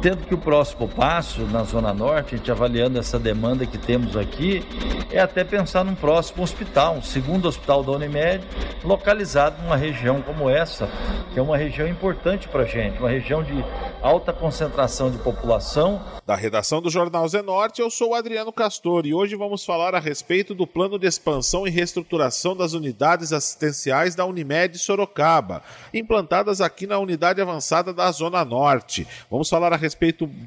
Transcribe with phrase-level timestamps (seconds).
[0.00, 4.16] Entendo que o próximo passo na Zona Norte, a gente avaliando essa demanda que temos
[4.16, 4.64] aqui,
[5.10, 8.42] é até pensar num próximo hospital, um segundo hospital da Unimed,
[8.82, 10.88] localizado numa região como essa,
[11.34, 13.62] que é uma região importante para a gente, uma região de
[14.00, 16.00] alta concentração de população.
[16.24, 20.00] Da redação do Jornal Zenorte, eu sou o Adriano Castor e hoje vamos falar a
[20.00, 26.86] respeito do plano de expansão e reestruturação das unidades assistenciais da Unimed Sorocaba, implantadas aqui
[26.86, 29.06] na unidade avançada da Zona Norte.
[29.30, 29.89] Vamos falar a respeito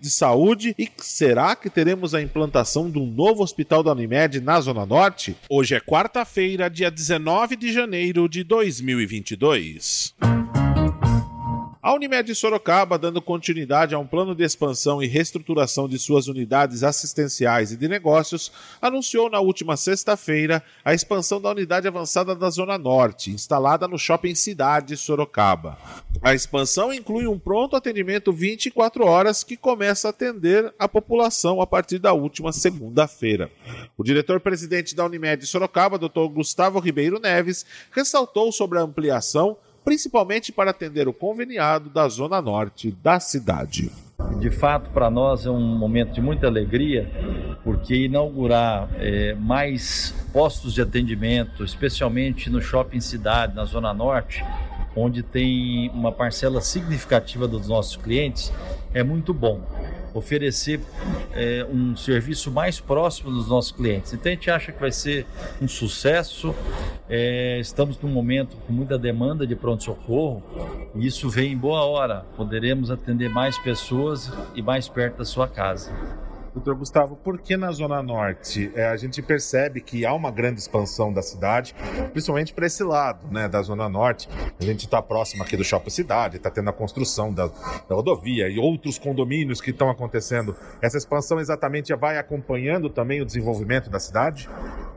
[0.00, 4.60] de saúde e será que teremos a implantação de um novo hospital da Unimed na
[4.60, 5.36] Zona Norte?
[5.48, 10.14] Hoje é quarta-feira, dia 19 de janeiro de 2022.
[11.86, 16.82] A Unimed Sorocaba, dando continuidade a um plano de expansão e reestruturação de suas unidades
[16.82, 18.50] assistenciais e de negócios,
[18.82, 24.34] anunciou na última sexta-feira a expansão da unidade avançada da Zona Norte, instalada no Shopping
[24.34, 25.78] Cidade Sorocaba.
[26.20, 31.68] A expansão inclui um pronto atendimento 24 horas que começa a atender a população a
[31.68, 33.48] partir da última segunda-feira.
[33.96, 36.26] O diretor-presidente da Unimed Sorocaba, Dr.
[36.32, 39.56] Gustavo Ribeiro Neves, ressaltou sobre a ampliação
[39.86, 43.88] principalmente para atender o conveniado da zona norte da cidade.
[44.40, 47.08] De fato, para nós é um momento de muita alegria,
[47.62, 54.44] porque inaugurar é, mais postos de atendimento, especialmente no shopping cidade, na Zona Norte,
[54.96, 58.52] onde tem uma parcela significativa dos nossos clientes,
[58.92, 59.60] é muito bom
[60.18, 60.80] oferecer
[61.32, 64.12] é, um serviço mais próximo dos nossos clientes.
[64.12, 65.26] Então a gente acha que vai ser
[65.60, 66.54] um sucesso.
[67.08, 70.42] É, estamos num momento com muita demanda de pronto-socorro
[70.94, 72.26] e isso vem em boa hora.
[72.36, 75.92] Poderemos atender mais pessoas e mais perto da sua casa.
[76.56, 80.58] Doutor Gustavo, por que na Zona Norte é, a gente percebe que há uma grande
[80.58, 81.74] expansão da cidade,
[82.12, 84.26] principalmente para esse lado né, da Zona Norte?
[84.58, 88.48] A gente está próximo aqui do Shopping Cidade, está tendo a construção da, da, rodovia
[88.48, 90.56] e outros condomínios que estão acontecendo.
[90.80, 94.48] Essa expansão exatamente vai acompanhando também o desenvolvimento da cidade?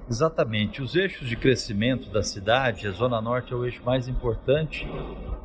[0.10, 0.82] Exatamente.
[0.82, 4.88] Os eixos de crescimento da cidade, a Zona Norte é o eixo mais importante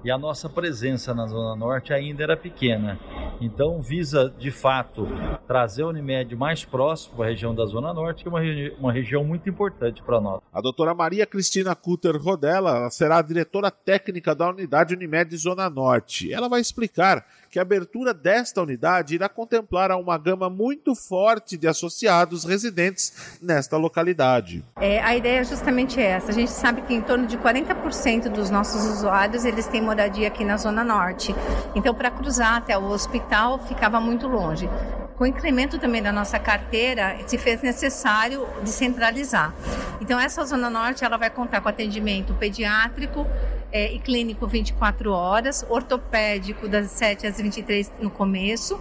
[0.04, 3.00] e a nossa presença na Zona Norte ainda era pequena.
[3.40, 5.06] Então, visa de fato
[5.46, 8.92] trazer a Unimed mais próximo à região da Zona Norte, que é uma, regi uma
[8.92, 10.40] região muito importante para nós.
[10.52, 16.32] A doutora Maria Cristina Cutter Rodella será a diretora técnica da unidade Unimed Zona Norte.
[16.32, 21.68] Ela vai explicar que a abertura desta unidade irá contemplar uma gama muito forte de
[21.68, 24.64] associados residentes nesta localidade.
[24.80, 26.30] É, a ideia é justamente essa.
[26.30, 30.44] A gente sabe que em torno de 40% dos nossos usuários eles têm moradia aqui
[30.44, 31.32] na Zona Norte.
[31.76, 34.68] Então, para cruzar até o hospital ficava muito longe.
[35.16, 39.52] Com o incremento também da nossa carteira, se fez necessário descentralizar.
[40.00, 43.26] Então, essa Zona Norte ela vai contar com atendimento pediátrico,
[43.74, 48.78] é, e clínico 24 horas, ortopédico das 7 às 23 no começo.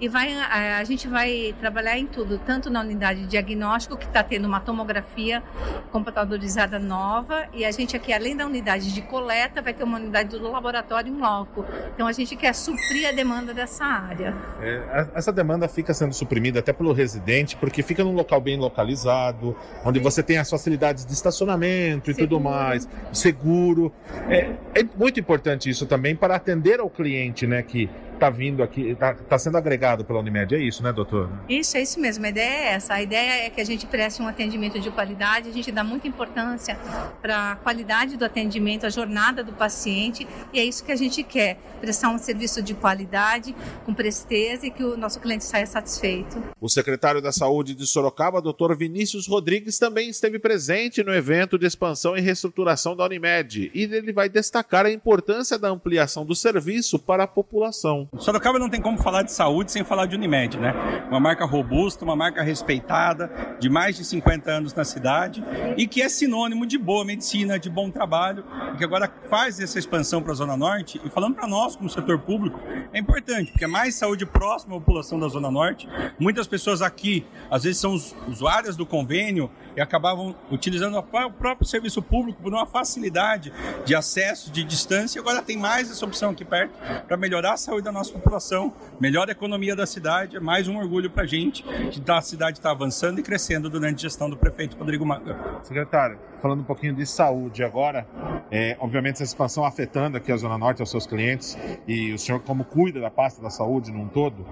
[0.00, 4.06] E vai, a, a gente vai trabalhar em tudo, tanto na unidade de diagnóstico, que
[4.06, 5.42] está tendo uma tomografia
[5.90, 10.28] computadorizada nova, e a gente aqui, além da unidade de coleta, vai ter uma unidade
[10.38, 11.64] do laboratório em loco.
[11.92, 14.32] Então a gente quer suprir a demanda dessa área.
[14.60, 19.56] É, essa demanda fica sendo suprimida até pelo residente, porque fica num local bem localizado,
[19.84, 20.04] onde Sim.
[20.04, 22.36] você tem as facilidades de estacionamento e seguro.
[22.36, 23.92] tudo mais, seguro.
[24.28, 28.62] É, é, é, muito importante isso também para atender ao cliente, né, que está vindo
[28.62, 30.54] aqui, está tá sendo agregado pela Unimed.
[30.54, 31.30] É isso, né, doutor?
[31.48, 32.24] Isso, é isso mesmo.
[32.26, 32.94] A ideia é essa.
[32.94, 36.08] A ideia é que a gente preste um atendimento de qualidade, a gente dá muita
[36.08, 36.76] importância
[37.22, 41.22] para a qualidade do atendimento, a jornada do paciente, e é isso que a gente
[41.22, 43.54] quer: prestar um serviço de qualidade,
[43.84, 46.42] com presteza e que o nosso cliente saia satisfeito.
[46.60, 51.66] O secretário da Saúde de Sorocaba, doutor Vinícius Rodrigues, também esteve presente no evento de
[51.66, 56.98] expansão e reestruturação da Unimed, e ele vai destacar a importância da ampliação do serviço
[56.98, 58.05] para a população.
[58.18, 60.74] Sorocaba não tem como falar de saúde sem falar de Unimed, né?
[61.08, 65.42] Uma marca robusta, uma marca respeitada, de mais de 50 anos na cidade
[65.76, 68.44] e que é sinônimo de boa medicina, de bom trabalho,
[68.76, 71.00] que agora faz essa expansão para a Zona Norte.
[71.04, 72.58] E falando para nós, como setor público,
[72.92, 75.88] é importante, porque é mais saúde próxima à população da Zona Norte.
[76.18, 77.94] Muitas pessoas aqui, às vezes, são
[78.28, 83.52] usuárias do convênio e acabavam utilizando o próprio serviço público por uma facilidade
[83.84, 85.20] de acesso, de distância.
[85.20, 86.72] Agora tem mais essa opção aqui perto
[87.06, 90.78] para melhorar a saúde da nossa população, melhor a economia da cidade, é mais um
[90.78, 94.36] orgulho para a gente que a cidade está avançando e crescendo durante a gestão do
[94.36, 95.36] prefeito Rodrigo Maga.
[95.62, 98.06] Secretário, falando um pouquinho de saúde agora,
[98.48, 102.40] É, obviamente, essa expansão afetando aqui a Zona Norte, aos seus clientes, e o senhor,
[102.42, 104.46] como cuida da pasta da saúde num todo,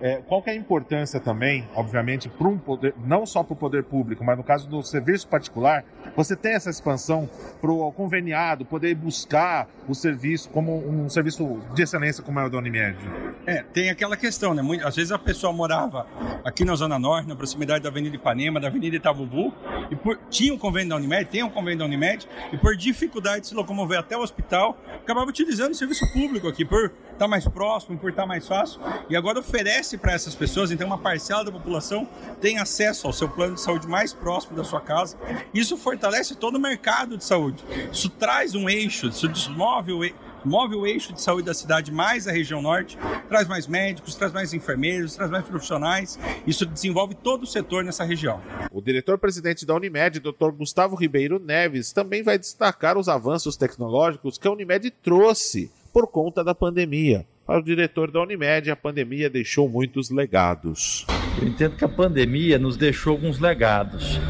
[0.00, 3.56] é, qual que é a importância também, obviamente, para um poder, não só para o
[3.56, 5.84] poder público, mas no caso do serviço particular,
[6.16, 7.28] você tem essa expansão
[7.60, 12.48] para o conveniado poder buscar o serviço como um serviço de excelência como é o
[12.48, 12.96] da Unimed?
[13.46, 14.62] É, tem aquela questão, né?
[14.84, 16.06] Às vezes a pessoa morava
[16.44, 19.52] aqui na Zona Norte, na proximidade da Avenida Ipanema, da Avenida Itavuvu,
[19.90, 23.42] e por, tinha um convênio da Unimed, tem um convênio da Unimed, e por dificuldade
[23.42, 27.28] de se locomover até o hospital, acabava utilizando o serviço público aqui, por estar tá
[27.28, 28.80] mais próximo, por estar tá mais fácil,
[29.10, 32.08] e agora oferece para essas pessoas, então uma parcela da população
[32.40, 35.18] tem acesso ao seu plano de saúde mais próximo da sua casa.
[35.52, 37.62] Isso fortalece todo o mercado de saúde.
[37.92, 41.92] Isso traz um eixo, isso desmove o eixo move o eixo de saúde da cidade
[41.92, 42.96] mais a região norte,
[43.28, 46.18] traz mais médicos, traz mais enfermeiros, traz mais profissionais.
[46.46, 48.40] Isso desenvolve todo o setor nessa região.
[48.72, 50.50] O diretor-presidente da Unimed, Dr.
[50.56, 56.42] Gustavo Ribeiro Neves, também vai destacar os avanços tecnológicos que a Unimed trouxe por conta
[56.42, 57.26] da pandemia.
[57.46, 61.04] Para o diretor da Unimed, a pandemia deixou muitos legados.
[61.40, 64.20] Eu entendo que a pandemia nos deixou alguns legados.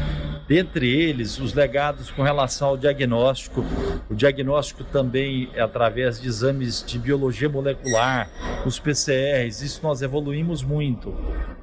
[0.47, 3.63] Dentre eles, os legados com relação ao diagnóstico,
[4.09, 8.29] o diagnóstico também é através de exames de biologia molecular,
[8.65, 11.15] os PCRs, isso nós evoluímos muito.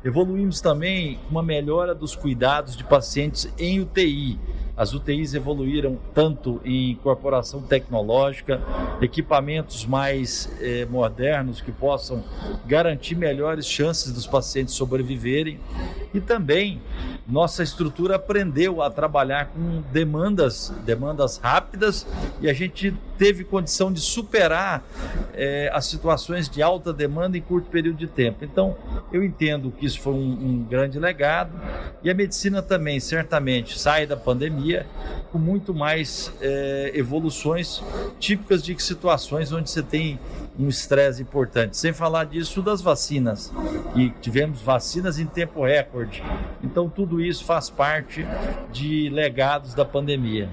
[0.02, 4.38] Evoluímos também uma melhora dos cuidados de pacientes em UTI.
[4.78, 8.62] As UTIs evoluíram tanto em incorporação tecnológica,
[9.02, 12.22] equipamentos mais eh, modernos que possam
[12.64, 15.58] garantir melhores chances dos pacientes sobreviverem
[16.12, 16.80] e também
[17.26, 22.06] nossa estrutura aprendeu a trabalhar com demandas, demandas rápidas
[22.40, 24.82] e a gente teve condição de superar
[25.34, 28.44] eh, as situações de alta demanda em curto período de tempo.
[28.44, 28.76] Então,
[29.12, 31.52] eu entendo que isso foi um, um grande legado
[32.02, 34.86] e a medicina também certamente sai da pandemia
[35.30, 37.82] com muito mais eh, evoluções
[38.18, 40.18] típicas de situações onde você tem
[40.58, 41.76] um estresse importante.
[41.76, 43.52] Sem falar disso das vacinas,
[43.94, 46.22] que tivemos vacinas em tempo recorde.
[46.62, 48.26] Então, tudo isso faz parte
[48.72, 50.50] de legados da pandemia.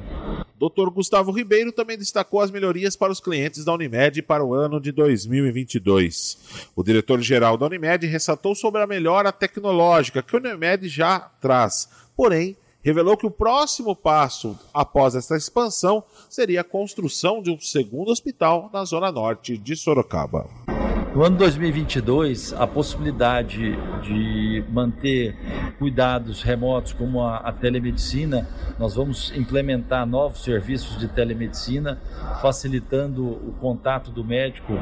[0.57, 0.89] Dr.
[0.89, 4.91] Gustavo Ribeiro também destacou as melhorias para os clientes da Unimed para o ano de
[4.91, 6.69] 2022.
[6.75, 12.55] O diretor-geral da Unimed ressaltou sobre a melhora tecnológica que a Unimed já traz, porém,
[12.85, 18.69] revelou que o próximo passo após essa expansão seria a construção de um segundo hospital
[18.71, 20.47] na zona norte de Sorocaba.
[21.15, 23.71] No ano 2022, a possibilidade
[24.03, 25.35] de manter
[25.79, 28.47] cuidados remotos como a, a, telemedicina,
[28.77, 32.01] nós vamos implementar novos serviços de telemedicina,
[32.41, 34.73] facilitando o contato do médico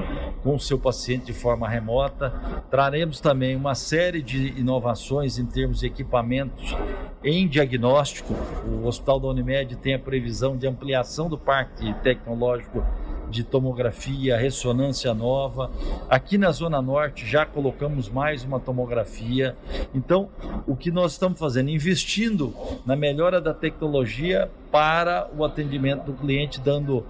[0.42, 2.34] com o seu paciente de forma remota.
[2.72, 6.76] Traremos também uma série de inovações em termos de equipamentos
[7.24, 8.34] em diagnóstico.
[8.68, 12.84] O Hospital da Unimed tem a previsão de ampliação do parque tecnológico
[13.34, 15.72] de tomografia, ressonância nova.
[16.08, 19.58] Aqui na Zona Norte já colocamos mais uma tomografia.
[19.94, 20.30] Então,
[20.68, 21.70] o que nós estamos fazendo?
[21.70, 27.04] Investindo na melhora da tecnologia para o atendimento do cliente, dando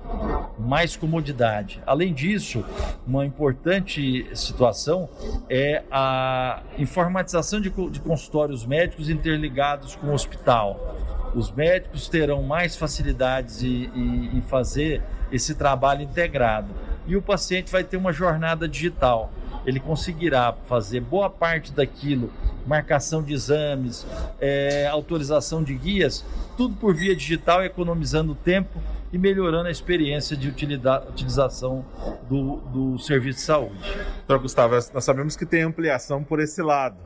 [0.58, 1.82] mais comodidade.
[1.86, 2.64] Além disso,
[3.06, 5.10] uma importante situação
[5.50, 10.96] é a informatização de, de consultórios médicos interligados com o hospital.
[11.36, 15.02] Os médicos terão mais facilidades em fazer
[15.34, 16.70] esse trabalho integrado.
[17.08, 19.32] E o paciente vai ter uma jornada digital.
[19.66, 22.32] Ele conseguirá fazer boa parte daquilo,
[22.68, 24.06] marcação de exames,
[24.40, 26.24] é, autorização de guias,
[26.56, 28.80] tudo por via digital, economizando tempo
[29.12, 31.86] e melhorando a experiência de utilização
[32.30, 33.80] do, do serviço de saúde.
[34.28, 36.98] Doutor Gustavo, nós sabemos que tem ampliação por esse lado,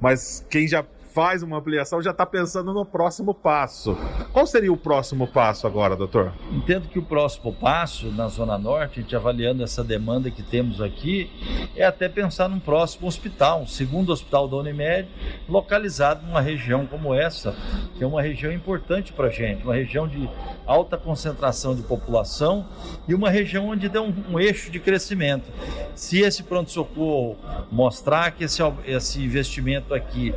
[0.00, 3.96] mas quem já faz uma ampliação já está pensando no próximo passo.
[4.32, 6.32] Qual seria o próximo passo agora, doutor?
[6.50, 10.80] Entendo que o próximo passo na Zona Norte, a gente avaliando essa demanda que temos
[10.80, 11.30] aqui,
[11.76, 15.08] é até pensar num próximo hospital, um segundo hospital da Unimed,
[15.48, 17.54] localizado numa região como essa,
[17.96, 20.28] que é uma região importante para a gente, uma região de
[20.66, 22.66] alta concentração de população
[23.06, 25.48] e uma região onde deu um, um eixo de crescimento.
[25.94, 27.36] Se esse pronto-socorro
[27.70, 30.34] mostrar que esse, esse investimento aqui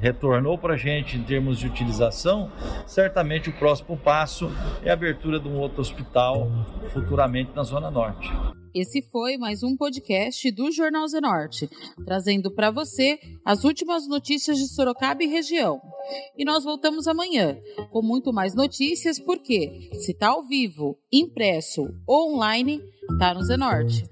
[0.00, 2.50] retornou para a gente em termos de utilização,
[2.86, 4.50] certamente o próximo passo
[4.84, 6.48] é a abertura de um outro hospital
[6.92, 8.30] futuramente na Zona Norte.
[8.74, 11.66] Esse foi mais um podcast do Jornal Zenorte,
[12.04, 15.80] trazendo para você as últimas notícias de Sorocaba e região.
[16.36, 17.56] E nós voltamos amanhã
[17.90, 24.04] com muito mais notícias, porque se está ao vivo, impresso ou online, está no Zenorte.